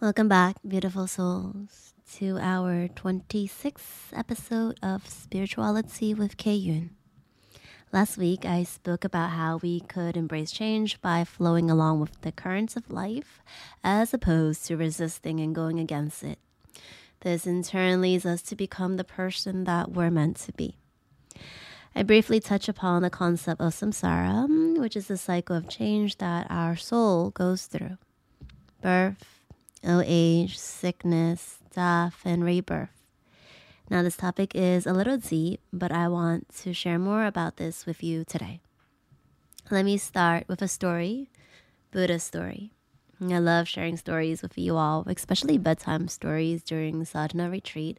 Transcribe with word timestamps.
Welcome 0.00 0.28
back, 0.28 0.56
beautiful 0.66 1.06
souls, 1.06 1.92
to 2.14 2.38
our 2.38 2.88
26th 2.88 4.14
episode 4.14 4.78
of 4.82 5.06
Spirituality 5.06 6.14
with 6.14 6.38
Kay 6.38 6.54
Yun. 6.54 6.90
Last 7.92 8.16
week, 8.16 8.46
I 8.46 8.62
spoke 8.62 9.04
about 9.04 9.32
how 9.32 9.58
we 9.58 9.80
could 9.80 10.16
embrace 10.16 10.52
change 10.52 11.02
by 11.02 11.24
flowing 11.24 11.70
along 11.70 12.00
with 12.00 12.18
the 12.22 12.32
currents 12.32 12.76
of 12.76 12.90
life 12.90 13.42
as 13.84 14.14
opposed 14.14 14.64
to 14.66 14.78
resisting 14.78 15.38
and 15.38 15.54
going 15.54 15.78
against 15.78 16.22
it. 16.22 16.38
This 17.20 17.46
in 17.46 17.62
turn 17.62 18.00
leads 18.00 18.24
us 18.24 18.40
to 18.44 18.56
become 18.56 18.96
the 18.96 19.04
person 19.04 19.64
that 19.64 19.92
we're 19.92 20.10
meant 20.10 20.38
to 20.38 20.52
be. 20.52 20.76
I 21.94 22.04
briefly 22.04 22.40
touch 22.40 22.70
upon 22.70 23.02
the 23.02 23.10
concept 23.10 23.60
of 23.60 23.74
samsara, 23.74 24.78
which 24.78 24.96
is 24.96 25.08
the 25.08 25.18
cycle 25.18 25.56
of 25.56 25.68
change 25.68 26.16
that 26.16 26.46
our 26.48 26.74
soul 26.74 27.28
goes 27.32 27.66
through 27.66 27.98
birth, 28.80 29.39
old 29.84 30.04
age, 30.06 30.58
sickness, 30.58 31.58
death, 31.74 32.20
and 32.24 32.44
rebirth. 32.44 32.90
Now, 33.90 34.02
this 34.02 34.16
topic 34.16 34.52
is 34.54 34.86
a 34.86 34.92
little 34.92 35.16
deep, 35.16 35.60
but 35.72 35.90
I 35.90 36.06
want 36.08 36.48
to 36.58 36.72
share 36.72 36.98
more 36.98 37.26
about 37.26 37.56
this 37.56 37.86
with 37.86 38.02
you 38.02 38.24
today. 38.24 38.60
Let 39.70 39.84
me 39.84 39.96
start 39.96 40.46
with 40.48 40.62
a 40.62 40.68
story, 40.68 41.30
Buddha's 41.90 42.22
story. 42.22 42.72
I 43.22 43.38
love 43.38 43.68
sharing 43.68 43.96
stories 43.96 44.42
with 44.42 44.56
you 44.56 44.76
all, 44.76 45.04
especially 45.06 45.58
bedtime 45.58 46.08
stories 46.08 46.62
during 46.62 47.04
sadhana 47.04 47.50
retreat. 47.50 47.98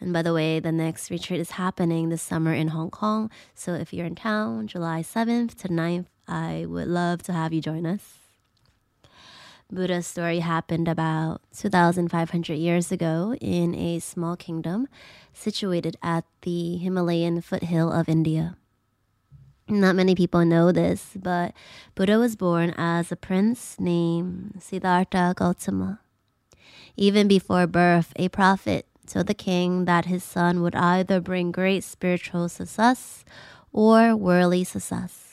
And 0.00 0.12
by 0.12 0.22
the 0.22 0.32
way, 0.32 0.58
the 0.58 0.72
next 0.72 1.10
retreat 1.10 1.40
is 1.40 1.52
happening 1.52 2.08
this 2.08 2.22
summer 2.22 2.54
in 2.54 2.68
Hong 2.68 2.90
Kong. 2.90 3.30
So 3.54 3.74
if 3.74 3.92
you're 3.92 4.06
in 4.06 4.14
town, 4.14 4.66
July 4.66 5.02
7th 5.02 5.54
to 5.56 5.68
9th, 5.68 6.06
I 6.26 6.64
would 6.66 6.88
love 6.88 7.22
to 7.24 7.32
have 7.32 7.52
you 7.52 7.60
join 7.60 7.84
us. 7.86 8.23
Buddha's 9.70 10.06
story 10.06 10.40
happened 10.40 10.88
about 10.88 11.40
2,500 11.56 12.54
years 12.54 12.92
ago 12.92 13.34
in 13.40 13.74
a 13.74 13.98
small 13.98 14.36
kingdom 14.36 14.88
situated 15.32 15.96
at 16.02 16.24
the 16.42 16.76
Himalayan 16.76 17.40
foothill 17.40 17.90
of 17.90 18.08
India. 18.08 18.56
Not 19.66 19.96
many 19.96 20.14
people 20.14 20.44
know 20.44 20.70
this, 20.72 21.12
but 21.16 21.54
Buddha 21.94 22.18
was 22.18 22.36
born 22.36 22.74
as 22.76 23.10
a 23.10 23.16
prince 23.16 23.76
named 23.80 24.60
Siddhartha 24.60 25.32
Gautama. 25.34 26.00
Even 26.96 27.26
before 27.26 27.66
birth, 27.66 28.12
a 28.16 28.28
prophet 28.28 28.86
told 29.06 29.26
the 29.26 29.34
king 29.34 29.86
that 29.86 30.04
his 30.04 30.22
son 30.22 30.60
would 30.60 30.76
either 30.76 31.20
bring 31.20 31.50
great 31.50 31.82
spiritual 31.82 32.48
success 32.48 33.24
or 33.72 34.14
worldly 34.14 34.64
success. 34.64 35.23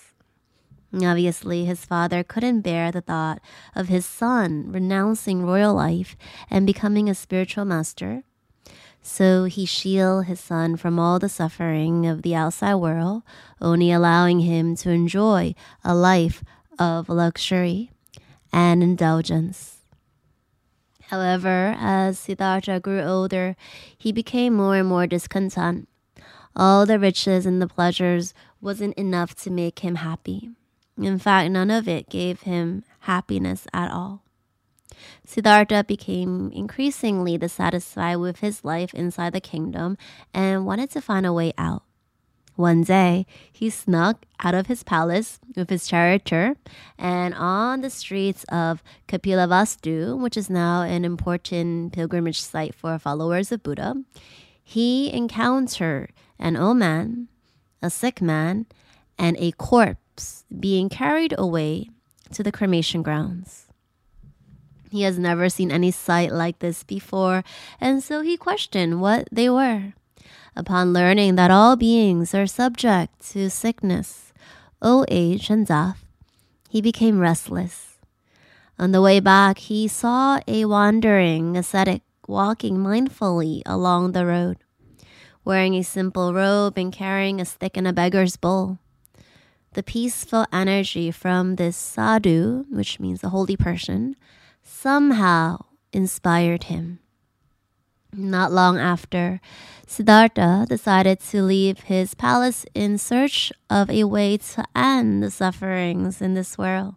Obviously, 0.93 1.65
his 1.65 1.85
father 1.85 2.23
couldn't 2.23 2.61
bear 2.61 2.91
the 2.91 3.01
thought 3.01 3.39
of 3.75 3.87
his 3.87 4.05
son 4.05 4.71
renouncing 4.71 5.45
royal 5.45 5.73
life 5.73 6.17
and 6.49 6.67
becoming 6.67 7.09
a 7.09 7.15
spiritual 7.15 7.63
master. 7.63 8.23
So 9.01 9.45
he 9.45 9.65
shielded 9.65 10.27
his 10.27 10.39
son 10.39 10.75
from 10.75 10.99
all 10.99 11.17
the 11.17 11.29
suffering 11.29 12.05
of 12.05 12.21
the 12.21 12.35
outside 12.35 12.75
world, 12.75 13.23
only 13.59 13.91
allowing 13.91 14.41
him 14.41 14.75
to 14.77 14.91
enjoy 14.91 15.55
a 15.83 15.95
life 15.95 16.43
of 16.77 17.09
luxury 17.09 17.91
and 18.53 18.83
indulgence. 18.83 19.77
However, 21.07 21.75
as 21.79 22.19
Siddhartha 22.19 22.79
grew 22.79 23.01
older, 23.01 23.55
he 23.97 24.11
became 24.11 24.53
more 24.53 24.75
and 24.75 24.87
more 24.87 25.07
discontent. 25.07 25.87
All 26.55 26.85
the 26.85 26.99
riches 26.99 27.45
and 27.45 27.61
the 27.61 27.67
pleasures 27.67 28.33
wasn't 28.59 28.93
enough 28.95 29.35
to 29.43 29.49
make 29.49 29.79
him 29.79 29.95
happy. 29.95 30.51
In 30.97 31.17
fact, 31.17 31.51
none 31.51 31.71
of 31.71 31.87
it 31.87 32.09
gave 32.09 32.41
him 32.41 32.83
happiness 33.01 33.65
at 33.73 33.91
all. 33.91 34.23
Siddhartha 35.25 35.83
became 35.85 36.51
increasingly 36.51 37.37
dissatisfied 37.37 38.17
with 38.17 38.39
his 38.39 38.63
life 38.63 38.93
inside 38.93 39.33
the 39.33 39.41
kingdom 39.41 39.97
and 40.33 40.65
wanted 40.65 40.91
to 40.91 41.01
find 41.01 41.25
a 41.25 41.33
way 41.33 41.53
out. 41.57 41.83
One 42.55 42.83
day, 42.83 43.25
he 43.51 43.69
snuck 43.69 44.25
out 44.39 44.53
of 44.53 44.67
his 44.67 44.83
palace 44.83 45.39
with 45.55 45.69
his 45.69 45.87
charioteer 45.87 46.57
and 46.97 47.33
on 47.33 47.81
the 47.81 47.89
streets 47.89 48.43
of 48.51 48.83
Kapilavastu, 49.07 50.19
which 50.19 50.35
is 50.35 50.49
now 50.49 50.81
an 50.83 51.05
important 51.05 51.93
pilgrimage 51.93 52.41
site 52.41 52.75
for 52.75 52.99
followers 52.99 53.51
of 53.51 53.63
Buddha, 53.63 54.03
he 54.63 55.11
encountered 55.11 56.11
an 56.37 56.57
old 56.57 56.77
man, 56.77 57.29
a 57.81 57.89
sick 57.89 58.21
man, 58.21 58.65
and 59.17 59.37
a 59.39 59.53
corpse 59.53 59.97
corpse 60.21 60.45
being 60.59 60.89
carried 60.89 61.33
away 61.37 61.89
to 62.33 62.43
the 62.43 62.51
cremation 62.51 63.01
grounds. 63.01 63.67
He 64.91 65.03
has 65.03 65.17
never 65.17 65.49
seen 65.49 65.71
any 65.71 65.91
sight 65.91 66.31
like 66.31 66.59
this 66.59 66.83
before, 66.83 67.43
and 67.79 68.03
so 68.03 68.21
he 68.21 68.37
questioned 68.37 69.01
what 69.01 69.27
they 69.31 69.49
were. 69.49 69.93
Upon 70.55 70.93
learning 70.93 71.35
that 71.35 71.51
all 71.51 71.75
beings 71.77 72.35
are 72.35 72.45
subject 72.45 73.31
to 73.31 73.49
sickness, 73.49 74.33
old 74.81 75.05
age, 75.09 75.49
and 75.49 75.65
death, 75.65 76.03
he 76.69 76.81
became 76.81 77.19
restless. 77.19 77.97
On 78.77 78.91
the 78.91 79.01
way 79.01 79.19
back, 79.21 79.59
he 79.59 79.87
saw 79.87 80.39
a 80.47 80.65
wandering 80.65 81.55
ascetic 81.55 82.01
walking 82.27 82.77
mindfully 82.77 83.61
along 83.65 84.11
the 84.11 84.25
road, 84.25 84.57
wearing 85.45 85.75
a 85.75 85.83
simple 85.83 86.33
robe 86.33 86.77
and 86.77 86.91
carrying 86.91 87.39
a 87.39 87.45
stick 87.45 87.77
and 87.77 87.87
a 87.87 87.93
beggar's 87.93 88.35
bowl. 88.35 88.77
The 89.73 89.83
peaceful 89.83 90.45
energy 90.51 91.11
from 91.11 91.55
this 91.55 91.77
sadhu, 91.77 92.65
which 92.69 92.99
means 92.99 93.21
the 93.21 93.29
holy 93.29 93.55
person, 93.55 94.17
somehow 94.61 95.63
inspired 95.93 96.65
him. 96.65 96.99
Not 98.11 98.51
long 98.51 98.77
after, 98.77 99.39
Siddhartha 99.87 100.65
decided 100.67 101.21
to 101.21 101.43
leave 101.43 101.81
his 101.81 102.13
palace 102.13 102.65
in 102.75 102.97
search 102.97 103.53
of 103.69 103.89
a 103.89 104.03
way 104.03 104.35
to 104.37 104.65
end 104.75 105.23
the 105.23 105.31
sufferings 105.31 106.21
in 106.21 106.33
this 106.33 106.57
world. 106.57 106.95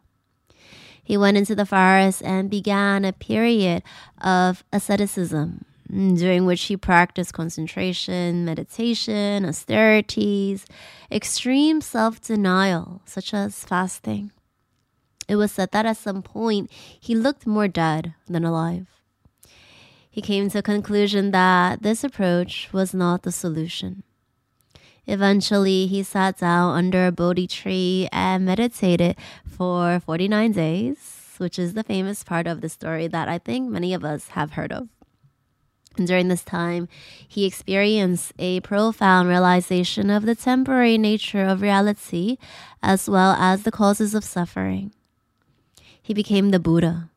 He 1.05 1.17
went 1.17 1.37
into 1.37 1.55
the 1.55 1.67
forest 1.67 2.23
and 2.25 2.51
began 2.51 3.05
a 3.05 3.13
period 3.13 3.85
of 4.21 4.65
asceticism 4.73 5.65
Mm, 5.95 6.19
during 6.19 6.45
which 6.45 6.65
he 6.65 6.77
practiced 6.77 7.33
concentration, 7.33 8.45
meditation, 8.45 9.45
austerities, 9.45 10.67
extreme 11.11 11.81
self 11.81 12.21
denial, 12.21 13.01
such 13.05 13.33
as 13.33 13.65
fasting. 13.65 14.33
It 15.29 15.37
was 15.37 15.53
said 15.53 15.71
that 15.71 15.87
at 15.87 15.97
some 15.97 16.23
point 16.23 16.71
he 16.73 17.15
looked 17.15 17.47
more 17.47 17.69
dead 17.69 18.15
than 18.27 18.45
alive. 18.45 18.89
He 20.11 20.21
came 20.21 20.51
to 20.51 20.59
a 20.59 20.63
conclusion 20.63 21.31
that 21.31 21.83
this 21.83 22.03
approach 22.03 22.73
was 22.73 22.93
not 22.93 23.23
the 23.23 23.33
solution. 23.33 24.03
Eventually, 25.07 25.87
he 25.87 26.03
sat 26.03 26.39
down 26.39 26.77
under 26.77 27.07
a 27.07 27.13
Bodhi 27.13 27.47
tree 27.47 28.09
and 28.11 28.45
meditated 28.45 29.17
for 29.47 30.01
49 30.01 30.53
days, 30.53 31.35
which 31.39 31.59
is 31.59 31.75
the 31.75 31.85
famous 31.85 32.25
part 32.25 32.47
of 32.47 32.63
the 32.63 32.69
story 32.69 33.07
that 33.09 33.29
I 33.29 33.39
think 33.39 33.71
many 33.71 33.93
of 33.93 34.05
us 34.05 34.29
have 34.29 34.53
heard 34.53 34.73
of. 34.73 34.89
During 35.97 36.29
this 36.29 36.43
time, 36.43 36.89
he 37.27 37.47
experienced 37.47 38.33
a 38.39 38.61
profound 38.61 39.29
realization 39.29 40.11
of 40.11 40.27
the 40.27 40.35
temporary 40.35 40.99
nature 40.99 41.45
of 41.45 41.63
reality 41.63 42.37
as 42.83 43.09
well 43.09 43.33
as 43.39 43.63
the 43.63 43.71
causes 43.71 44.15
of 44.15 44.25
suffering. 44.25 44.93
He 46.03 46.13
became 46.13 46.51
the 46.51 46.59
Buddha, 46.59 47.11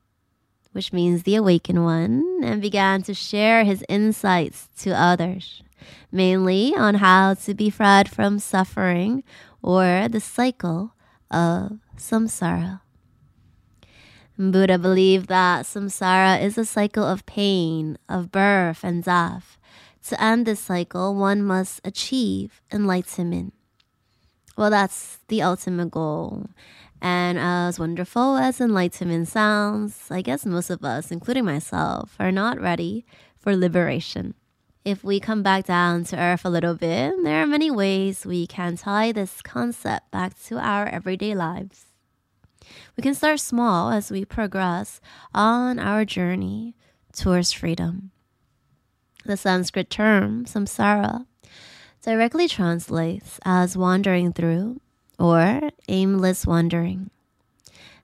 which 0.73 0.93
means 0.93 1.23
the 1.23 1.35
awakened 1.35 1.83
one, 1.83 2.41
and 2.43 2.61
began 2.61 3.01
to 3.03 3.13
share 3.13 3.63
his 3.63 3.83
insights 3.89 4.69
to 4.79 4.91
others, 4.91 5.63
mainly 6.11 6.75
on 6.75 6.95
how 6.95 7.33
to 7.33 7.53
be 7.53 7.71
freed 7.71 8.07
from 8.07 8.37
suffering 8.37 9.23
or 9.63 10.07
the 10.07 10.21
cycle 10.21 10.93
of 11.31 11.79
samsara. 11.97 12.81
Buddha 14.37 14.77
believed 14.77 15.29
that 15.29 15.65
samsara 15.65 16.39
is 16.39 16.59
a 16.59 16.65
cycle 16.65 17.03
of 17.03 17.25
pain, 17.25 17.97
of 18.07 18.31
birth 18.31 18.83
and 18.83 19.03
death. 19.03 19.57
To 20.09 20.23
end 20.23 20.45
this 20.45 20.59
cycle, 20.59 21.15
one 21.15 21.41
must 21.41 21.81
achieve 21.83 22.61
enlightenment. 22.71 23.55
Well, 24.55 24.69
that's 24.69 25.17
the 25.27 25.41
ultimate 25.41 25.89
goal. 25.89 26.45
And 27.01 27.39
as 27.39 27.79
wonderful 27.79 28.37
as 28.37 28.61
enlightenment 28.61 29.27
sounds, 29.27 30.07
I 30.11 30.21
guess 30.21 30.45
most 30.45 30.69
of 30.69 30.83
us, 30.83 31.11
including 31.11 31.45
myself, 31.45 32.15
are 32.19 32.31
not 32.31 32.61
ready 32.61 33.05
for 33.39 33.55
liberation. 33.55 34.35
If 34.85 35.03
we 35.03 35.19
come 35.19 35.41
back 35.43 35.65
down 35.65 36.05
to 36.05 36.17
earth 36.17 36.45
a 36.45 36.49
little 36.49 36.75
bit, 36.75 37.13
there 37.23 37.41
are 37.41 37.47
many 37.47 37.71
ways 37.71 38.25
we 38.25 38.45
can 38.45 38.77
tie 38.77 39.11
this 39.11 39.41
concept 39.41 40.11
back 40.11 40.39
to 40.43 40.59
our 40.59 40.87
everyday 40.87 41.33
lives. 41.33 41.86
We 42.95 43.01
can 43.01 43.15
start 43.15 43.39
small 43.39 43.91
as 43.91 44.11
we 44.11 44.25
progress 44.25 45.01
on 45.33 45.79
our 45.79 46.05
journey 46.05 46.75
towards 47.13 47.51
freedom. 47.51 48.11
The 49.25 49.37
Sanskrit 49.37 49.89
term 49.89 50.45
samsara 50.45 51.25
directly 52.01 52.47
translates 52.47 53.39
as 53.43 53.77
wandering 53.77 54.33
through 54.33 54.81
or 55.19 55.69
aimless 55.87 56.45
wandering. 56.45 57.09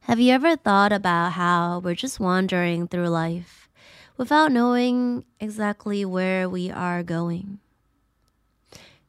Have 0.01 0.19
you 0.19 0.33
ever 0.33 0.55
thought 0.57 0.91
about 0.91 1.33
how 1.33 1.79
we're 1.79 1.95
just 1.95 2.19
wandering 2.19 2.87
through 2.87 3.07
life, 3.07 3.63
without 4.17 4.51
knowing 4.51 5.25
exactly 5.39 6.05
where 6.05 6.47
we 6.47 6.69
are 6.69 7.03
going. 7.03 7.59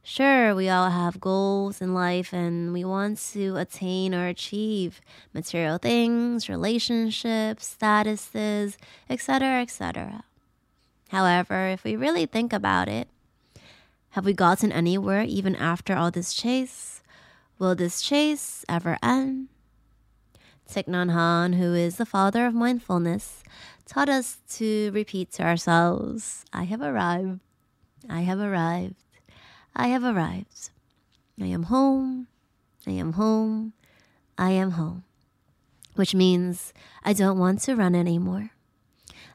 Sure, 0.07 0.53
we 0.53 0.69
all 0.69 0.91
have 0.91 1.19
goals 1.19 1.81
in 1.81 1.95
life 1.95 2.31
and 2.31 2.71
we 2.71 2.85
want 2.85 3.17
to 3.33 3.57
attain 3.57 4.13
or 4.13 4.27
achieve 4.27 5.01
material 5.33 5.79
things, 5.79 6.47
relationships, 6.47 7.75
statuses, 7.75 8.77
etc., 9.09 9.63
etc. 9.63 10.23
However, 11.09 11.69
if 11.69 11.83
we 11.83 11.95
really 11.95 12.27
think 12.27 12.53
about 12.53 12.87
it, 12.87 13.07
have 14.11 14.25
we 14.25 14.33
gotten 14.33 14.71
anywhere 14.71 15.23
even 15.23 15.55
after 15.55 15.95
all 15.95 16.11
this 16.11 16.35
chase? 16.35 17.01
Will 17.57 17.73
this 17.73 17.99
chase 17.99 18.63
ever 18.69 18.99
end? 19.01 19.47
Thich 20.69 20.85
Nhat 20.85 21.09
Hanh, 21.13 21.55
who 21.55 21.73
is 21.73 21.97
the 21.97 22.05
father 22.05 22.45
of 22.45 22.53
mindfulness, 22.53 23.41
taught 23.87 24.09
us 24.09 24.37
to 24.51 24.91
repeat 24.91 25.31
to 25.31 25.43
ourselves, 25.43 26.45
I 26.53 26.65
have 26.65 26.81
arrived. 26.83 27.39
I 28.07 28.21
have 28.21 28.39
arrived. 28.39 29.04
I 29.75 29.87
have 29.87 30.03
arrived. 30.03 30.69
I 31.39 31.47
am 31.47 31.63
home. 31.63 32.27
I 32.87 32.91
am 32.91 33.13
home. 33.13 33.73
I 34.37 34.51
am 34.51 34.71
home. 34.71 35.03
Which 35.95 36.15
means 36.15 36.73
I 37.03 37.13
don't 37.13 37.39
want 37.39 37.61
to 37.61 37.75
run 37.75 37.95
anymore. 37.95 38.51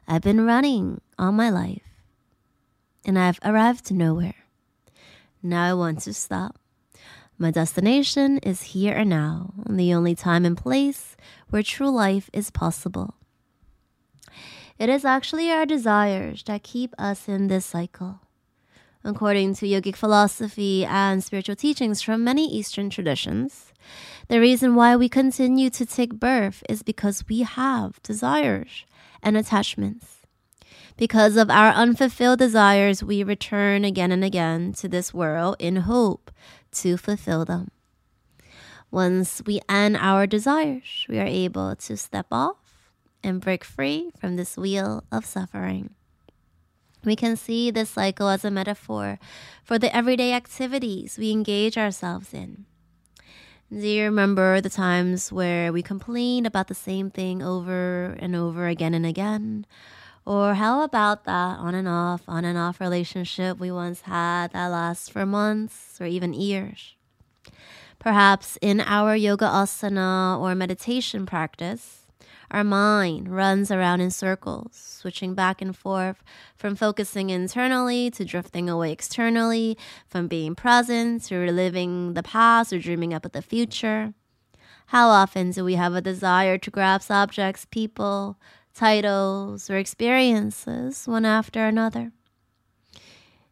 I've 0.07 0.23
been 0.23 0.45
running 0.45 1.01
all 1.17 1.31
my 1.31 1.49
life 1.49 1.83
and 3.05 3.19
I've 3.19 3.39
arrived 3.43 3.91
nowhere. 3.91 4.35
Now 5.43 5.63
I 5.69 5.73
want 5.73 5.99
to 6.01 6.13
stop. 6.13 6.57
My 7.37 7.51
destination 7.51 8.37
is 8.39 8.73
here 8.73 8.93
and 8.93 9.09
now, 9.09 9.53
the 9.67 9.93
only 9.93 10.15
time 10.15 10.45
and 10.45 10.55
place 10.55 11.15
where 11.49 11.63
true 11.63 11.89
life 11.89 12.29
is 12.33 12.51
possible. 12.51 13.15
It 14.77 14.89
is 14.89 15.05
actually 15.05 15.51
our 15.51 15.65
desires 15.65 16.43
that 16.43 16.63
keep 16.63 16.93
us 16.97 17.27
in 17.27 17.47
this 17.47 17.65
cycle. 17.65 18.20
According 19.03 19.55
to 19.55 19.65
yogic 19.65 19.95
philosophy 19.95 20.85
and 20.85 21.23
spiritual 21.23 21.55
teachings 21.55 22.01
from 22.01 22.23
many 22.23 22.47
Eastern 22.47 22.89
traditions, 22.89 23.73
the 24.27 24.39
reason 24.39 24.75
why 24.75 24.95
we 24.95 25.09
continue 25.09 25.69
to 25.71 25.85
take 25.85 26.19
birth 26.19 26.63
is 26.69 26.83
because 26.83 27.23
we 27.27 27.41
have 27.41 28.01
desires 28.03 28.85
and 29.23 29.35
attachments. 29.35 30.17
Because 30.97 31.35
of 31.35 31.49
our 31.49 31.71
unfulfilled 31.71 32.39
desires, 32.39 33.03
we 33.03 33.23
return 33.23 33.83
again 33.83 34.11
and 34.11 34.23
again 34.23 34.73
to 34.73 34.87
this 34.87 35.13
world 35.13 35.55
in 35.57 35.77
hope 35.77 36.29
to 36.73 36.95
fulfill 36.95 37.43
them. 37.43 37.71
Once 38.91 39.41
we 39.45 39.61
end 39.67 39.97
our 39.97 40.27
desires, 40.27 41.05
we 41.09 41.17
are 41.17 41.25
able 41.25 41.75
to 41.77 41.97
step 41.97 42.27
off 42.31 42.57
and 43.23 43.41
break 43.41 43.63
free 43.63 44.11
from 44.19 44.35
this 44.35 44.57
wheel 44.57 45.03
of 45.11 45.25
suffering. 45.25 45.95
We 47.03 47.15
can 47.15 47.35
see 47.35 47.71
this 47.71 47.89
cycle 47.89 48.29
as 48.29 48.45
a 48.45 48.51
metaphor 48.51 49.17
for 49.63 49.79
the 49.79 49.95
everyday 49.95 50.33
activities 50.33 51.17
we 51.17 51.31
engage 51.31 51.77
ourselves 51.77 52.33
in. 52.33 52.65
Do 53.71 53.87
you 53.87 54.03
remember 54.03 54.59
the 54.59 54.69
times 54.69 55.31
where 55.31 55.71
we 55.71 55.81
complain 55.81 56.45
about 56.45 56.67
the 56.67 56.75
same 56.75 57.09
thing 57.09 57.41
over 57.41 58.17
and 58.19 58.35
over 58.35 58.67
again 58.67 58.93
and 58.93 59.05
again? 59.05 59.65
Or 60.25 60.53
how 60.55 60.83
about 60.83 61.23
that 61.23 61.57
on 61.57 61.73
and 61.73 61.87
off, 61.87 62.21
on 62.27 62.45
and 62.45 62.57
off 62.57 62.79
relationship 62.79 63.59
we 63.59 63.71
once 63.71 64.01
had 64.01 64.51
that 64.51 64.67
lasts 64.67 65.09
for 65.09 65.25
months 65.25 65.99
or 65.99 66.05
even 66.05 66.33
years? 66.33 66.95
Perhaps 67.97 68.57
in 68.61 68.81
our 68.81 69.15
yoga 69.15 69.45
asana 69.45 70.39
or 70.39 70.53
meditation 70.53 71.25
practice, 71.25 72.00
our 72.51 72.63
mind 72.63 73.29
runs 73.29 73.71
around 73.71 74.01
in 74.01 74.11
circles, 74.11 74.75
switching 74.75 75.33
back 75.33 75.61
and 75.61 75.75
forth 75.75 76.21
from 76.55 76.75
focusing 76.75 77.29
internally 77.29 78.11
to 78.11 78.25
drifting 78.25 78.69
away 78.69 78.91
externally, 78.91 79.77
from 80.07 80.27
being 80.27 80.53
present 80.53 81.23
to 81.23 81.37
reliving 81.37 82.13
the 82.13 82.23
past 82.23 82.73
or 82.73 82.79
dreaming 82.79 83.13
up 83.13 83.25
of 83.25 83.31
the 83.31 83.41
future. 83.41 84.13
How 84.87 85.07
often 85.07 85.51
do 85.51 85.63
we 85.63 85.75
have 85.75 85.95
a 85.95 86.01
desire 86.01 86.57
to 86.57 86.69
grasp 86.69 87.09
objects, 87.09 87.65
people, 87.65 88.37
titles, 88.73 89.69
or 89.69 89.77
experiences 89.77 91.07
one 91.07 91.25
after 91.25 91.65
another? 91.65 92.11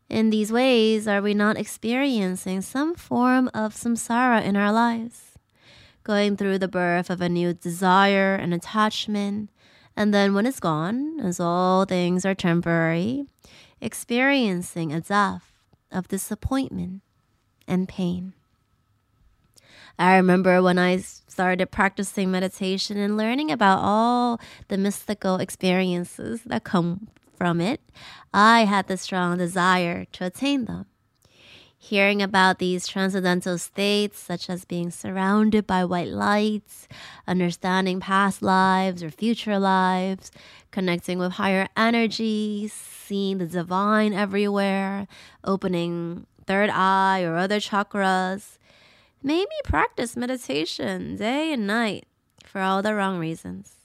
In 0.09 0.31
these 0.31 0.51
ways, 0.51 1.07
are 1.07 1.21
we 1.21 1.33
not 1.33 1.57
experiencing 1.57 2.61
some 2.61 2.95
form 2.95 3.49
of 3.53 3.73
samsara 3.73 4.43
in 4.43 4.57
our 4.57 4.73
lives? 4.73 5.28
Going 6.09 6.35
through 6.35 6.57
the 6.57 6.67
birth 6.67 7.11
of 7.11 7.21
a 7.21 7.29
new 7.29 7.53
desire 7.53 8.33
and 8.33 8.51
attachment. 8.51 9.47
And 9.95 10.11
then 10.11 10.33
when 10.33 10.47
it's 10.47 10.59
gone, 10.59 11.19
as 11.19 11.39
all 11.39 11.85
things 11.85 12.25
are 12.25 12.33
temporary, 12.33 13.25
experiencing 13.79 14.91
a 14.91 15.01
death 15.01 15.51
of 15.91 16.07
disappointment 16.07 17.03
and 17.67 17.87
pain. 17.87 18.33
I 19.99 20.15
remember 20.15 20.63
when 20.63 20.79
I 20.79 20.97
started 20.97 21.69
practicing 21.69 22.31
meditation 22.31 22.97
and 22.97 23.15
learning 23.15 23.51
about 23.51 23.77
all 23.83 24.41
the 24.67 24.79
mystical 24.79 25.35
experiences 25.35 26.41
that 26.47 26.63
come 26.63 27.09
from 27.37 27.61
it, 27.61 27.81
I 28.33 28.65
had 28.65 28.87
the 28.87 28.97
strong 28.97 29.37
desire 29.37 30.05
to 30.13 30.25
attain 30.25 30.65
them 30.65 30.87
hearing 31.81 32.21
about 32.21 32.59
these 32.59 32.85
transcendental 32.85 33.57
states, 33.57 34.19
such 34.19 34.49
as 34.49 34.65
being 34.65 34.91
surrounded 34.91 35.65
by 35.65 35.85
white 35.85 36.09
lights, 36.09 36.89
understanding 37.25 38.01
past 38.01 38.41
lives 38.41 39.01
or 39.01 39.09
future 39.09 39.57
lives, 39.57 40.29
connecting 40.71 41.17
with 41.17 41.31
higher 41.33 41.69
energies, 41.77 42.73
seeing 42.73 43.37
the 43.37 43.47
divine 43.47 44.13
everywhere, 44.13 45.07
opening 45.45 46.27
third 46.45 46.69
eye 46.69 47.23
or 47.23 47.37
other 47.37 47.59
chakras, 47.59 48.57
made 49.23 49.47
me 49.47 49.59
practice 49.63 50.17
meditation 50.17 51.15
day 51.15 51.53
and 51.53 51.65
night 51.65 52.05
for 52.43 52.59
all 52.59 52.81
the 52.81 52.93
wrong 52.93 53.17
reasons. 53.17 53.75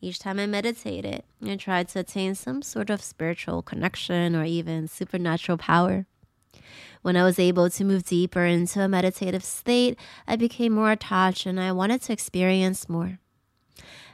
Each 0.00 0.18
time 0.18 0.40
I 0.40 0.46
meditated, 0.46 1.22
I 1.44 1.56
tried 1.56 1.88
to 1.90 2.00
attain 2.00 2.34
some 2.34 2.62
sort 2.62 2.90
of 2.90 3.02
spiritual 3.02 3.62
connection 3.62 4.34
or 4.34 4.44
even 4.44 4.88
supernatural 4.88 5.58
power. 5.58 6.06
When 7.02 7.16
I 7.16 7.24
was 7.24 7.38
able 7.38 7.70
to 7.70 7.84
move 7.84 8.04
deeper 8.04 8.44
into 8.44 8.80
a 8.80 8.88
meditative 8.88 9.44
state, 9.44 9.98
I 10.26 10.36
became 10.36 10.72
more 10.72 10.92
attached 10.92 11.46
and 11.46 11.60
I 11.60 11.72
wanted 11.72 12.02
to 12.02 12.12
experience 12.12 12.88
more. 12.88 13.18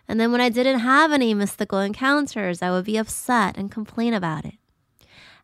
And 0.06 0.20
then 0.20 0.32
when 0.32 0.40
I 0.40 0.50
didn't 0.50 0.80
have 0.80 1.12
any 1.12 1.32
mystical 1.32 1.80
encounters, 1.80 2.60
I 2.60 2.70
would 2.70 2.84
be 2.84 2.98
upset 2.98 3.56
and 3.56 3.70
complain 3.70 4.12
about 4.12 4.44
it. 4.44 4.54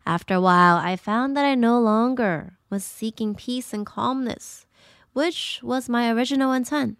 After 0.06 0.34
a 0.34 0.40
while, 0.40 0.76
I 0.76 0.96
found 0.96 1.36
that 1.36 1.44
I 1.44 1.54
no 1.54 1.80
longer 1.80 2.58
was 2.68 2.84
seeking 2.84 3.34
peace 3.34 3.72
and 3.72 3.86
calmness, 3.86 4.66
which 5.12 5.60
was 5.62 5.88
my 5.88 6.10
original 6.10 6.52
intent. 6.52 6.98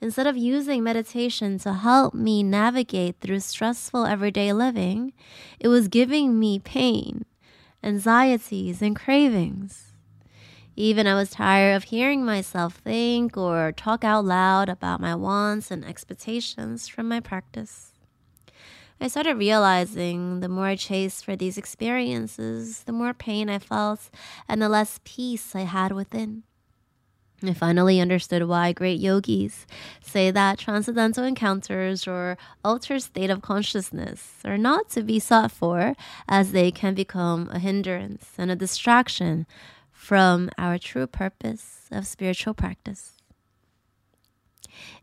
Instead 0.00 0.26
of 0.26 0.36
using 0.36 0.82
meditation 0.82 1.58
to 1.58 1.74
help 1.74 2.14
me 2.14 2.42
navigate 2.42 3.20
through 3.20 3.40
stressful 3.40 4.06
everyday 4.06 4.52
living, 4.52 5.12
it 5.58 5.68
was 5.68 5.88
giving 5.88 6.38
me 6.38 6.58
pain 6.58 7.26
anxieties, 7.82 8.82
and 8.82 8.94
cravings. 8.96 9.92
Even 10.76 11.06
I 11.06 11.14
was 11.14 11.30
tired 11.30 11.74
of 11.74 11.84
hearing 11.84 12.24
myself 12.24 12.76
think 12.76 13.36
or 13.36 13.72
talk 13.72 14.04
out 14.04 14.24
loud 14.24 14.68
about 14.68 15.00
my 15.00 15.14
wants 15.14 15.70
and 15.70 15.84
expectations 15.84 16.88
from 16.88 17.08
my 17.08 17.20
practice. 17.20 17.92
I 19.00 19.08
started 19.08 19.38
realizing 19.38 20.40
the 20.40 20.48
more 20.48 20.66
I 20.66 20.76
chased 20.76 21.24
for 21.24 21.34
these 21.34 21.56
experiences, 21.56 22.82
the 22.84 22.92
more 22.92 23.14
pain 23.14 23.48
I 23.48 23.58
felt 23.58 24.10
and 24.46 24.60
the 24.60 24.68
less 24.68 25.00
peace 25.04 25.54
I 25.54 25.62
had 25.62 25.92
within. 25.92 26.42
I 27.42 27.54
finally 27.54 28.00
understood 28.00 28.46
why 28.46 28.72
great 28.72 29.00
yogis 29.00 29.66
say 30.02 30.30
that 30.30 30.58
transcendental 30.58 31.24
encounters 31.24 32.06
or 32.06 32.36
altered 32.62 33.00
state 33.00 33.30
of 33.30 33.40
consciousness 33.40 34.34
are 34.44 34.58
not 34.58 34.90
to 34.90 35.02
be 35.02 35.18
sought 35.18 35.50
for, 35.50 35.94
as 36.28 36.52
they 36.52 36.70
can 36.70 36.94
become 36.94 37.48
a 37.50 37.58
hindrance 37.58 38.26
and 38.36 38.50
a 38.50 38.56
distraction 38.56 39.46
from 39.90 40.50
our 40.58 40.78
true 40.78 41.06
purpose 41.06 41.86
of 41.90 42.06
spiritual 42.06 42.52
practice. 42.52 43.12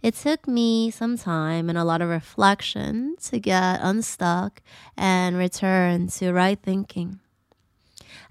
It 0.04 0.14
took 0.14 0.48
me 0.48 0.92
some 0.92 1.18
time 1.18 1.70
and 1.70 1.78
a 1.78 1.84
lot 1.84 2.02
of 2.02 2.10
reflection 2.10 3.16
to 3.24 3.40
get 3.40 3.80
unstuck 3.82 4.62
and 4.96 5.38
return 5.38 6.08
to 6.08 6.32
right 6.32 6.60
thinking. 6.62 7.20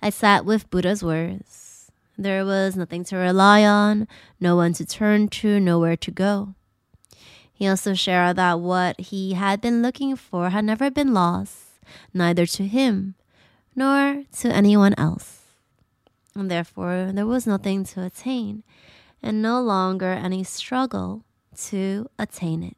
I 0.01 0.11
sat 0.11 0.45
with 0.45 0.71
Buddha's 0.71 1.03
words 1.03 1.66
there 2.19 2.45
was 2.45 2.77
nothing 2.77 3.05
to 3.05 3.17
rely 3.17 3.65
on, 3.65 4.09
no 4.41 4.57
one 4.57 4.73
to 4.75 4.87
turn 4.87 5.29
to, 5.29 5.61
nowhere 5.61 5.97
to 5.97 6.11
go. 6.11 6.55
He 7.53 7.67
also 7.67 7.95
shared 7.95 8.37
that 8.37 8.61
what 8.61 9.01
he 9.01 9.33
had 9.35 9.61
been 9.61 9.83
looking 9.83 10.17
for 10.17 10.51
had 10.51 10.65
never 10.65 10.91
been 10.91 11.15
lost, 11.15 11.81
neither 12.13 12.47
to 12.47 12.67
him 12.67 13.15
nor 13.75 14.25
to 14.41 14.49
anyone 14.49 14.95
else. 14.99 15.43
And 16.35 16.51
therefore, 16.51 17.11
there 17.13 17.27
was 17.27 17.47
nothing 17.47 17.85
to 17.85 18.05
attain, 18.05 18.63
and 19.23 19.41
no 19.41 19.61
longer 19.61 20.13
any 20.13 20.45
struggle 20.45 21.25
to 21.69 22.11
attain 22.19 22.63
it. 22.63 22.77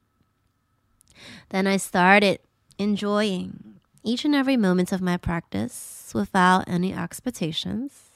Then 1.49 1.67
I 1.67 1.77
started 1.77 2.39
enjoying 2.79 3.81
each 4.05 4.25
and 4.25 4.35
every 4.35 4.57
moment 4.57 4.93
of 4.93 5.01
my 5.01 5.17
practice 5.17 6.13
without 6.15 6.69
any 6.69 6.95
expectations. 6.95 8.08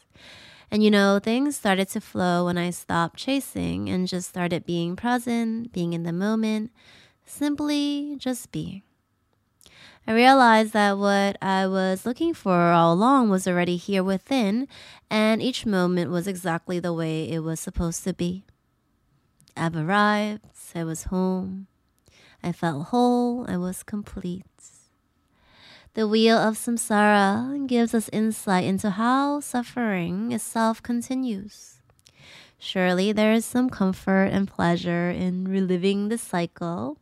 And 0.73 0.83
you 0.83 0.91
know, 0.91 1.19
things 1.19 1.55
started 1.55 1.88
to 1.91 2.00
flow 2.00 2.47
when 2.47 2.57
I 2.57 2.71
stopped 2.71 3.19
chasing 3.19 3.91
and 3.91 4.09
just 4.09 4.31
started 4.31 4.64
being 4.64 4.97
present, 4.97 5.71
being 5.71 5.93
in 5.93 6.05
the 6.05 6.14
moment, 6.14 6.73
simply 7.26 8.17
just 8.17 8.50
being. 8.50 8.81
I 10.07 10.14
realized 10.14 10.73
that 10.73 10.97
what 10.97 11.37
I 11.43 11.67
was 11.67 12.07
looking 12.07 12.33
for 12.33 12.73
all 12.73 12.95
along 12.95 13.29
was 13.29 13.47
already 13.47 13.76
here 13.76 14.02
within, 14.02 14.67
and 15.11 15.43
each 15.43 15.67
moment 15.67 16.11
was 16.11 16.26
exactly 16.26 16.81
the 16.81 16.95
way 16.95 17.29
it 17.29 17.41
was 17.41 17.61
supposed 17.61 18.02
to 18.05 18.14
be. 18.14 18.47
I've 19.55 19.76
arrived, 19.76 20.47
I 20.75 20.85
was 20.85 21.05
home, 21.05 21.67
I 22.43 22.52
felt 22.52 22.87
whole, 22.87 23.45
I 23.47 23.59
was 23.59 23.83
complete. 23.83 24.47
The 25.95 26.09
wheel 26.09 26.39
of 26.39 26.57
samsara 26.57 27.67
gives 27.67 27.95
us 27.95 28.09
insight 28.13 28.65
into 28.65 28.91
how 28.91 29.41
suffering 29.41 30.33
itself 30.33 30.83
continues. 30.83 31.81
Surely 32.59 33.13
there 33.13 33.33
is 33.33 33.45
some 33.45 33.69
comfort 33.69 34.27
and 34.33 34.49
pleasure 34.49 35.11
in 35.11 35.49
reliving 35.49 36.09
the 36.09 36.19
cycle 36.19 36.97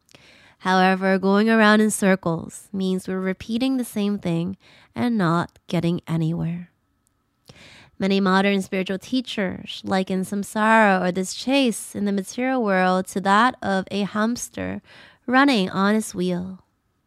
However, 0.60 1.18
going 1.18 1.48
around 1.48 1.80
in 1.80 1.90
circles 1.90 2.68
means 2.70 3.08
we're 3.08 3.18
repeating 3.18 3.78
the 3.78 3.84
same 3.84 4.18
thing 4.18 4.58
and 4.94 5.16
not 5.16 5.58
getting 5.68 6.02
anywhere. 6.06 6.70
Many 7.98 8.20
modern 8.20 8.60
spiritual 8.60 8.98
teachers 8.98 9.80
liken 9.84 10.20
samsara 10.20 11.02
or 11.02 11.12
this 11.12 11.32
chase 11.32 11.94
in 11.94 12.04
the 12.04 12.12
material 12.12 12.62
world 12.62 13.06
to 13.08 13.22
that 13.22 13.56
of 13.62 13.86
a 13.90 14.02
hamster 14.02 14.82
running 15.26 15.70
on 15.70 15.94
its 15.94 16.14
wheel. 16.14 16.62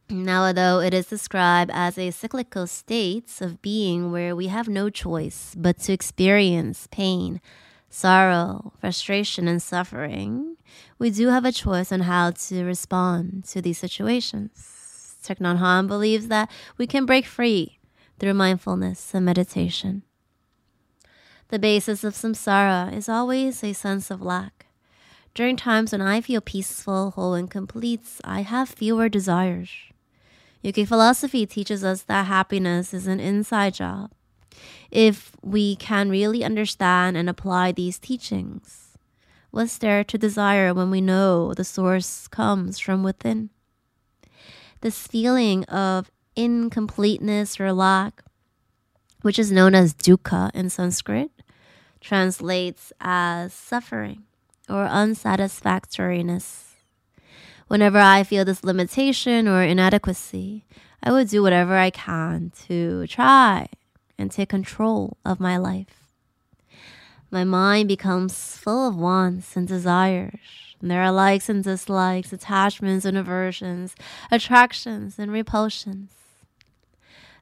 Now, 0.09 0.43
although 0.45 0.79
it 0.79 0.93
is 0.93 1.07
described 1.07 1.71
as 1.73 1.97
a 1.97 2.11
cyclical 2.11 2.67
state 2.67 3.31
of 3.41 3.61
being 3.61 4.11
where 4.11 4.35
we 4.35 4.47
have 4.47 4.67
no 4.67 4.89
choice 4.89 5.55
but 5.57 5.79
to 5.79 5.93
experience 5.93 6.87
pain, 6.91 7.41
sorrow, 7.89 8.73
frustration, 8.79 9.47
and 9.47 9.61
suffering, 9.61 10.57
we 10.99 11.09
do 11.09 11.29
have 11.29 11.45
a 11.45 11.51
choice 11.51 11.91
on 11.91 12.01
how 12.01 12.31
to 12.31 12.63
respond 12.63 13.45
to 13.45 13.61
these 13.61 13.77
situations. 13.77 15.15
Thich 15.23 15.39
Nhat 15.39 15.59
Hanh 15.59 15.87
believes 15.87 16.27
that 16.27 16.51
we 16.77 16.85
can 16.85 17.05
break 17.05 17.25
free 17.25 17.79
through 18.19 18.33
mindfulness 18.33 19.13
and 19.13 19.25
meditation. 19.25 20.03
The 21.47 21.59
basis 21.59 22.03
of 22.03 22.13
samsara 22.13 22.93
is 22.93 23.07
always 23.07 23.63
a 23.63 23.73
sense 23.73 24.11
of 24.11 24.21
lack. 24.21 24.65
During 25.33 25.55
times 25.55 25.91
when 25.91 26.01
I 26.01 26.19
feel 26.21 26.41
peaceful, 26.41 27.11
whole, 27.11 27.33
and 27.33 27.49
complete, 27.49 28.01
I 28.23 28.41
have 28.41 28.69
fewer 28.69 29.07
desires. 29.09 29.69
Yogic 30.63 30.87
philosophy 30.87 31.45
teaches 31.45 31.83
us 31.83 32.03
that 32.03 32.27
happiness 32.27 32.93
is 32.93 33.05
an 33.05 33.19
inside 33.19 33.73
job 33.73 34.11
if 34.91 35.35
we 35.41 35.75
can 35.75 36.09
really 36.09 36.43
understand 36.43 37.17
and 37.17 37.29
apply 37.29 37.71
these 37.71 37.99
teachings? 37.99 38.97
What's 39.51 39.77
there 39.77 40.03
to 40.05 40.17
desire 40.17 40.73
when 40.73 40.89
we 40.89 41.01
know 41.01 41.53
the 41.53 41.63
source 41.63 42.27
comes 42.27 42.79
from 42.79 43.03
within? 43.03 43.49
This 44.81 45.05
feeling 45.05 45.63
of 45.65 46.09
incompleteness 46.35 47.59
or 47.59 47.73
lack, 47.73 48.23
which 49.21 49.37
is 49.37 49.51
known 49.51 49.75
as 49.75 49.93
dukkha 49.93 50.49
in 50.53 50.69
Sanskrit, 50.69 51.31
translates 51.99 52.91
as 52.99 53.53
suffering 53.53 54.23
or 54.69 54.85
unsatisfactoriness. 54.85 56.72
Whenever 57.67 57.99
I 57.99 58.23
feel 58.23 58.45
this 58.45 58.63
limitation 58.63 59.47
or 59.47 59.63
inadequacy, 59.63 60.65
I 61.01 61.11
would 61.11 61.29
do 61.29 61.41
whatever 61.41 61.75
I 61.75 61.89
can 61.89 62.51
to 62.67 63.07
try 63.07 63.67
and 64.17 64.31
take 64.31 64.49
control 64.49 65.17
of 65.25 65.39
my 65.39 65.57
life. 65.57 66.07
My 67.31 67.43
mind 67.43 67.87
becomes 67.87 68.57
full 68.57 68.87
of 68.87 68.95
wants 68.95 69.57
and 69.57 69.67
desires. 69.67 70.39
And 70.79 70.91
there 70.91 71.01
are 71.01 71.11
likes 71.11 71.49
and 71.49 71.63
dislikes, 71.63 72.31
attachments 72.33 73.05
and 73.05 73.17
aversions, 73.17 73.95
attractions 74.29 75.17
and 75.17 75.31
repulsions. 75.31 76.11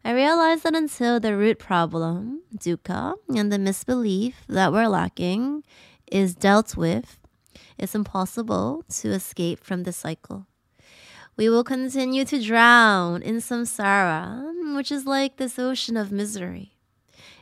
I 0.05 0.13
realize 0.13 0.61
that 0.61 0.75
until 0.75 1.19
the 1.19 1.35
root 1.35 1.59
problem, 1.59 2.41
dukkha, 2.55 3.15
and 3.35 3.51
the 3.51 3.59
misbelief 3.59 4.35
that 4.47 4.71
we're 4.71 4.87
lacking 4.87 5.63
is 6.11 6.35
dealt 6.35 6.77
with, 6.77 7.17
it's 7.77 7.95
impossible 7.95 8.83
to 8.99 9.09
escape 9.09 9.63
from 9.63 9.83
the 9.83 9.93
cycle. 9.93 10.47
We 11.37 11.49
will 11.49 11.63
continue 11.63 12.25
to 12.25 12.41
drown 12.41 13.21
in 13.21 13.37
samsara, 13.37 14.75
which 14.75 14.91
is 14.91 15.05
like 15.05 15.37
this 15.37 15.57
ocean 15.57 15.97
of 15.97 16.11
misery. 16.11 16.73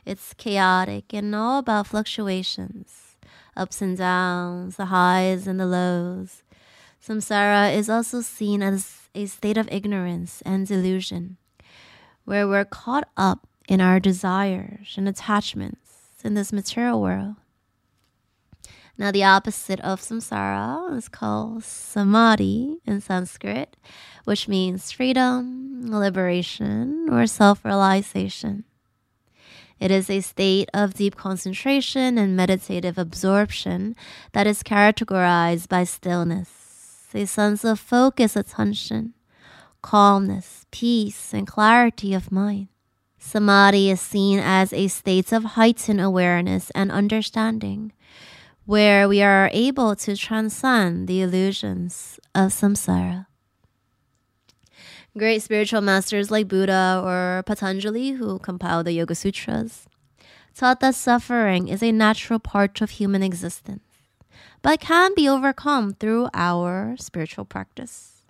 It's 0.06 0.32
chaotic 0.34 1.12
and 1.12 1.34
all 1.34 1.58
about 1.58 1.88
fluctuations, 1.88 3.16
ups 3.56 3.82
and 3.82 3.96
downs, 3.96 4.76
the 4.76 4.86
highs 4.86 5.46
and 5.46 5.60
the 5.60 5.66
lows. 5.66 6.42
Samsara 7.04 7.74
is 7.74 7.90
also 7.90 8.20
seen 8.20 8.62
as 8.62 9.08
a 9.14 9.26
state 9.26 9.56
of 9.56 9.68
ignorance 9.72 10.42
and 10.46 10.66
delusion, 10.66 11.36
where 12.24 12.46
we're 12.46 12.64
caught 12.64 13.08
up 13.16 13.48
in 13.68 13.80
our 13.80 14.00
desires 14.00 14.94
and 14.96 15.08
attachments 15.08 16.22
in 16.24 16.34
this 16.34 16.52
material 16.52 17.00
world. 17.00 17.36
Now, 19.00 19.10
the 19.10 19.24
opposite 19.24 19.80
of 19.80 20.02
samsara 20.02 20.94
is 20.94 21.08
called 21.08 21.64
samadhi 21.64 22.82
in 22.84 23.00
Sanskrit, 23.00 23.74
which 24.24 24.46
means 24.46 24.92
freedom, 24.92 25.86
liberation, 25.86 27.08
or 27.10 27.26
self 27.26 27.64
realization. 27.64 28.64
It 29.78 29.90
is 29.90 30.10
a 30.10 30.20
state 30.20 30.68
of 30.74 30.92
deep 30.92 31.16
concentration 31.16 32.18
and 32.18 32.36
meditative 32.36 32.98
absorption 32.98 33.96
that 34.32 34.46
is 34.46 34.62
characterized 34.62 35.70
by 35.70 35.84
stillness, 35.84 37.06
a 37.14 37.24
sense 37.24 37.64
of 37.64 37.80
focused 37.80 38.36
attention, 38.36 39.14
calmness, 39.80 40.66
peace, 40.70 41.32
and 41.32 41.46
clarity 41.46 42.12
of 42.12 42.30
mind. 42.30 42.68
Samadhi 43.16 43.90
is 43.90 44.00
seen 44.02 44.40
as 44.40 44.74
a 44.74 44.88
state 44.88 45.32
of 45.32 45.56
heightened 45.56 46.02
awareness 46.02 46.68
and 46.74 46.92
understanding 46.92 47.92
where 48.70 49.08
we 49.08 49.20
are 49.20 49.50
able 49.52 49.96
to 49.96 50.16
transcend 50.16 51.08
the 51.08 51.20
illusions 51.20 52.20
of 52.36 52.52
samsara. 52.52 53.26
Great 55.18 55.42
spiritual 55.42 55.80
masters 55.80 56.30
like 56.30 56.46
Buddha 56.46 57.02
or 57.04 57.42
Patanjali, 57.46 58.10
who 58.10 58.38
compiled 58.38 58.86
the 58.86 58.92
Yoga 58.92 59.16
Sutras, 59.16 59.88
taught 60.54 60.78
that 60.78 60.94
suffering 60.94 61.66
is 61.66 61.82
a 61.82 61.90
natural 61.90 62.38
part 62.38 62.80
of 62.80 62.90
human 62.90 63.24
existence, 63.24 63.82
but 64.62 64.78
can 64.78 65.16
be 65.16 65.28
overcome 65.28 65.94
through 65.94 66.28
our 66.32 66.94
spiritual 66.96 67.44
practice. 67.44 68.22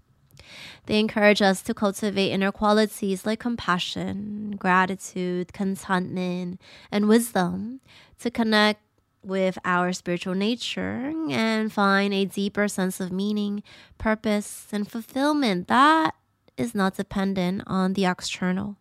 They 0.87 0.99
encourage 0.99 1.43
us 1.43 1.61
to 1.65 1.75
cultivate 1.75 2.33
inner 2.33 2.51
qualities 2.51 3.27
like 3.27 3.41
compassion, 3.41 4.57
gratitude, 4.59 5.53
contentment, 5.53 6.59
and 6.91 7.11
wisdom 7.11 7.81
to 8.21 8.31
connect 8.31 8.81
with 9.23 9.59
our 9.65 9.93
spiritual 9.93 10.35
nature 10.35 11.13
and 11.31 11.73
find 11.73 12.15
a 12.15 12.25
deeper 12.25 12.69
sense 12.69 13.01
of 13.01 13.13
meaning, 13.13 13.63
purpose, 13.99 14.67
and 14.73 14.91
fulfillment 14.91 15.69
that 15.69 16.15
is 16.57 16.75
not 16.75 16.97
dependent 16.97 17.63
on 17.67 17.95
the 17.95 18.07
external. 18.07 18.77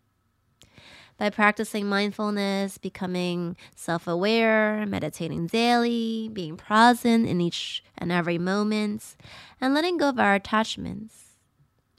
By 1.17 1.29
practicing 1.29 1.87
mindfulness, 1.87 2.77
becoming 2.77 3.57
self 3.75 4.07
aware, 4.07 4.85
meditating 4.85 5.47
daily, 5.47 6.29
being 6.31 6.55
present 6.55 7.27
in 7.27 7.41
each 7.41 7.83
and 7.97 8.09
every 8.09 8.37
moment, 8.37 9.17
and 9.59 9.73
letting 9.73 9.97
go 9.97 10.09
of 10.09 10.19
our 10.19 10.35
attachments, 10.35 11.35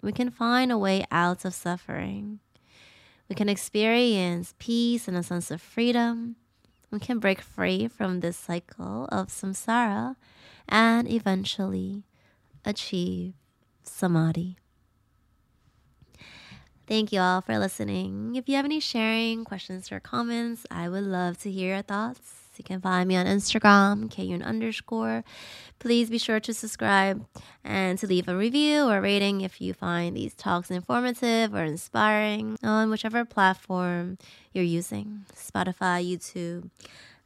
we 0.03 0.13
can 0.13 0.31
find 0.31 0.73
a 0.73 0.79
way 0.79 1.05
out 1.11 1.45
of 1.45 1.53
suffering. 1.53 2.41
We 3.29 3.37
can 3.37 3.51
experience 3.51 4.55
peace 4.59 5.07
and 5.07 5.17
a 5.17 5.23
sense 5.23 5.51
of 5.51 5.61
freedom 5.61 6.37
we 6.91 6.99
can 6.99 7.19
break 7.19 7.41
free 7.41 7.89
from 7.89 8.21
this 8.21 8.37
cycle 8.37 9.09
of 9.11 9.29
samsara 9.29 10.17
and 10.69 11.11
eventually 11.11 12.05
achieve 12.65 13.35
samadhi. 13.83 14.57
Thank 16.87 17.13
you 17.13 17.21
all 17.21 17.41
for 17.41 17.57
listening. 17.59 18.35
If 18.35 18.49
you 18.49 18.57
have 18.57 18.65
any 18.65 18.81
sharing, 18.81 19.45
questions, 19.45 19.93
or 19.93 20.01
comments, 20.01 20.67
I 20.73 20.89
would 20.89 21.05
love 21.05 21.39
to 21.43 21.51
hear 21.51 21.75
your 21.75 21.83
thoughts. 21.83 22.50
You 22.61 22.65
can 22.65 22.83
find 22.83 23.09
me 23.09 23.17
on 23.17 23.25
Instagram, 23.25 24.13
Kyun 24.13 24.45
underscore. 24.45 25.25
Please 25.79 26.11
be 26.11 26.19
sure 26.19 26.41
to 26.41 26.53
subscribe 26.53 27.25
and 27.65 27.99
to 27.99 28.07
leave 28.07 28.29
a 28.29 28.37
review 28.37 28.85
or 28.85 29.01
rating 29.01 29.41
if 29.41 29.63
you 29.63 29.73
find 29.73 30.15
these 30.15 30.35
talks 30.35 30.71
informative 30.71 31.55
or 31.55 31.65
inspiring 31.65 32.59
on 32.63 32.91
whichever 32.91 33.25
platform 33.25 34.19
you're 34.53 34.63
using 34.63 35.25
Spotify, 35.35 36.05
YouTube, 36.05 36.69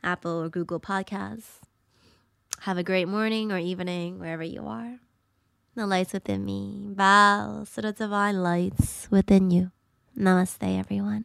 Apple, 0.04 0.40
or 0.40 0.48
Google 0.48 0.78
Podcasts. 0.78 1.58
Have 2.60 2.78
a 2.78 2.84
great 2.84 3.08
morning 3.08 3.50
or 3.50 3.58
evening 3.58 4.20
wherever 4.20 4.44
you 4.44 4.64
are. 4.68 5.00
The 5.74 5.84
lights 5.84 6.12
within 6.12 6.44
me 6.44 6.90
bow 6.90 7.64
to 7.74 7.82
the 7.82 7.90
divine 7.90 8.40
lights 8.40 9.08
within 9.10 9.50
you. 9.50 9.72
Namaste, 10.16 10.78
everyone. 10.78 11.24